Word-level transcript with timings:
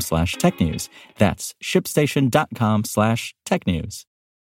slash 0.00 0.36
technews. 0.36 0.88
That's 1.18 1.54
shipstation.com 1.62 2.84
slash 2.84 3.34
technews. 3.46 4.04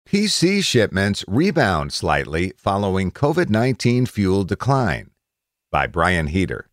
PC 0.08 0.64
shipments 0.64 1.26
rebound 1.28 1.92
slightly 1.92 2.54
following 2.56 3.12
COVID 3.12 3.50
19 3.50 4.06
fueled 4.06 4.48
decline. 4.48 5.12
By 5.72 5.88
Brian 5.88 6.28
Heater. 6.28 6.70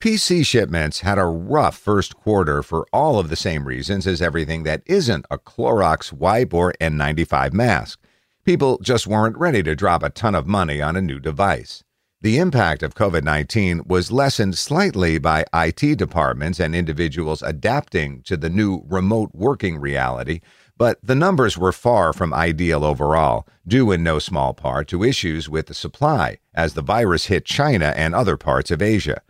PC 0.00 0.46
shipments 0.46 1.00
had 1.00 1.18
a 1.18 1.24
rough 1.24 1.76
first 1.76 2.14
quarter 2.14 2.62
for 2.62 2.86
all 2.92 3.18
of 3.18 3.30
the 3.30 3.36
same 3.36 3.64
reasons 3.64 4.06
as 4.06 4.22
everything 4.22 4.62
that 4.62 4.82
isn't 4.86 5.26
a 5.28 5.38
Clorox 5.38 6.12
wipe 6.12 6.54
or 6.54 6.72
N95 6.80 7.52
mask. 7.52 8.00
People 8.44 8.78
just 8.80 9.08
weren't 9.08 9.36
ready 9.36 9.62
to 9.62 9.74
drop 9.74 10.04
a 10.04 10.10
ton 10.10 10.36
of 10.36 10.46
money 10.46 10.80
on 10.80 10.94
a 10.94 11.00
new 11.00 11.18
device. 11.18 11.82
The 12.20 12.38
impact 12.38 12.82
of 12.82 12.96
COVID 12.96 13.22
19 13.22 13.82
was 13.86 14.10
lessened 14.10 14.58
slightly 14.58 15.18
by 15.18 15.44
IT 15.54 15.96
departments 15.98 16.58
and 16.58 16.74
individuals 16.74 17.42
adapting 17.42 18.22
to 18.22 18.36
the 18.36 18.50
new 18.50 18.82
remote 18.88 19.30
working 19.34 19.78
reality, 19.78 20.40
but 20.76 20.98
the 21.00 21.14
numbers 21.14 21.56
were 21.56 21.70
far 21.70 22.12
from 22.12 22.34
ideal 22.34 22.84
overall, 22.84 23.46
due 23.68 23.92
in 23.92 24.02
no 24.02 24.18
small 24.18 24.52
part 24.52 24.88
to 24.88 25.04
issues 25.04 25.48
with 25.48 25.66
the 25.66 25.74
supply 25.74 26.38
as 26.54 26.74
the 26.74 26.82
virus 26.82 27.26
hit 27.26 27.44
China 27.44 27.94
and 27.96 28.16
other 28.16 28.36
parts 28.36 28.72
of 28.72 28.82
Asia. 28.82 29.22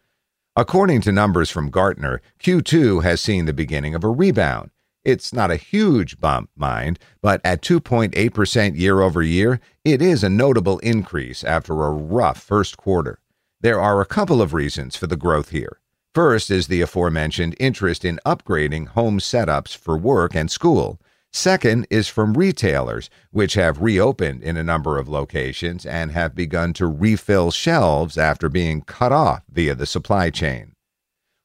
According 0.56 1.02
to 1.02 1.12
numbers 1.12 1.50
from 1.50 1.68
Gartner, 1.68 2.22
Q2 2.42 3.02
has 3.02 3.20
seen 3.20 3.44
the 3.44 3.52
beginning 3.52 3.94
of 3.94 4.02
a 4.02 4.08
rebound. 4.08 4.70
It's 5.08 5.32
not 5.32 5.50
a 5.50 5.56
huge 5.56 6.20
bump, 6.20 6.50
mind, 6.54 6.98
but 7.22 7.40
at 7.42 7.62
2.8% 7.62 8.78
year 8.78 9.00
over 9.00 9.22
year, 9.22 9.58
it 9.82 10.02
is 10.02 10.22
a 10.22 10.28
notable 10.28 10.78
increase 10.80 11.42
after 11.42 11.72
a 11.82 11.90
rough 11.90 12.38
first 12.38 12.76
quarter. 12.76 13.18
There 13.62 13.80
are 13.80 14.02
a 14.02 14.04
couple 14.04 14.42
of 14.42 14.52
reasons 14.52 14.96
for 14.96 15.06
the 15.06 15.16
growth 15.16 15.48
here. 15.48 15.80
First 16.14 16.50
is 16.50 16.66
the 16.66 16.82
aforementioned 16.82 17.56
interest 17.58 18.04
in 18.04 18.20
upgrading 18.26 18.88
home 18.88 19.18
setups 19.18 19.74
for 19.74 19.96
work 19.96 20.34
and 20.34 20.50
school. 20.50 21.00
Second 21.32 21.86
is 21.88 22.08
from 22.08 22.34
retailers, 22.34 23.08
which 23.30 23.54
have 23.54 23.80
reopened 23.80 24.42
in 24.42 24.58
a 24.58 24.62
number 24.62 24.98
of 24.98 25.08
locations 25.08 25.86
and 25.86 26.12
have 26.12 26.34
begun 26.34 26.74
to 26.74 26.86
refill 26.86 27.50
shelves 27.50 28.18
after 28.18 28.50
being 28.50 28.82
cut 28.82 29.12
off 29.12 29.42
via 29.50 29.74
the 29.74 29.86
supply 29.86 30.28
chain. 30.28 30.74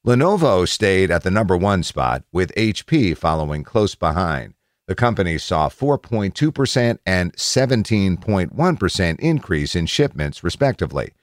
Lenovo 0.06 0.68
stayed 0.68 1.10
at 1.10 1.24
the 1.24 1.32
number 1.32 1.56
one 1.56 1.82
spot, 1.82 2.24
with 2.34 2.54
HP 2.56 3.16
following 3.16 3.64
close 3.64 3.96
behind. 3.96 4.54
The 4.86 4.96
company 4.96 5.38
saw 5.38 5.70
4.2% 5.70 6.98
and 7.06 7.34
17.1% 7.34 9.20
increase 9.22 9.76
in 9.76 9.86
shipments, 9.86 10.44
respectively. 10.44 11.14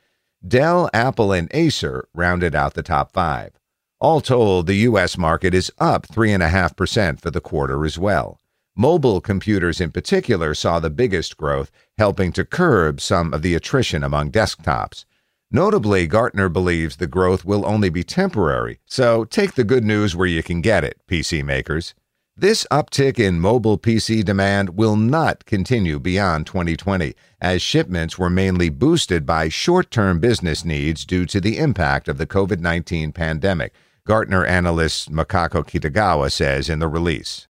Dell, 0.46 0.88
Apple, 0.94 1.30
and 1.30 1.50
Acer 1.52 2.08
rounded 2.14 2.54
out 2.54 2.72
the 2.72 2.82
top 2.82 3.12
five. 3.12 3.52
All 4.00 4.22
told, 4.22 4.66
the 4.66 4.76
U.S. 4.76 5.18
market 5.18 5.52
is 5.52 5.70
up 5.76 6.08
3.5% 6.08 7.20
for 7.20 7.30
the 7.30 7.42
quarter 7.42 7.84
as 7.84 7.98
well. 7.98 8.40
Mobile 8.74 9.20
computers 9.20 9.78
in 9.78 9.90
particular 9.90 10.54
saw 10.54 10.80
the 10.80 10.88
biggest 10.88 11.36
growth, 11.36 11.70
helping 11.98 12.32
to 12.32 12.46
curb 12.46 12.98
some 12.98 13.34
of 13.34 13.42
the 13.42 13.54
attrition 13.54 14.02
among 14.02 14.30
desktops. 14.30 15.04
Notably, 15.52 16.06
Gartner 16.06 16.48
believes 16.48 16.96
the 16.96 17.08
growth 17.08 17.44
will 17.44 17.66
only 17.66 17.88
be 17.90 18.04
temporary, 18.04 18.78
so 18.86 19.24
take 19.24 19.54
the 19.54 19.64
good 19.64 19.82
news 19.82 20.14
where 20.14 20.28
you 20.28 20.44
can 20.44 20.60
get 20.60 20.84
it, 20.84 21.00
PC 21.08 21.42
makers. 21.42 21.92
This 22.36 22.64
uptick 22.70 23.18
in 23.18 23.40
mobile 23.40 23.76
PC 23.76 24.24
demand 24.24 24.76
will 24.76 24.94
not 24.94 25.44
continue 25.46 25.98
beyond 25.98 26.46
2020, 26.46 27.14
as 27.40 27.60
shipments 27.60 28.16
were 28.16 28.30
mainly 28.30 28.68
boosted 28.68 29.26
by 29.26 29.48
short 29.48 29.90
term 29.90 30.20
business 30.20 30.64
needs 30.64 31.04
due 31.04 31.26
to 31.26 31.40
the 31.40 31.58
impact 31.58 32.06
of 32.06 32.16
the 32.16 32.28
COVID 32.28 32.60
19 32.60 33.10
pandemic, 33.10 33.74
Gartner 34.06 34.44
analyst 34.44 35.10
Mikako 35.10 35.64
Kitagawa 35.66 36.30
says 36.30 36.70
in 36.70 36.78
the 36.78 36.88
release. 36.88 37.48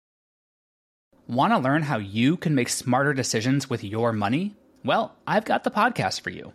Want 1.28 1.52
to 1.52 1.58
learn 1.58 1.82
how 1.82 1.98
you 1.98 2.38
can 2.38 2.54
make 2.54 2.70
smarter 2.70 3.12
decisions 3.12 3.68
with 3.68 3.84
your 3.84 4.12
money? 4.12 4.56
Well, 4.84 5.14
I've 5.26 5.44
got 5.44 5.64
the 5.64 5.70
podcast 5.70 6.22
for 6.22 6.30
you. 6.30 6.54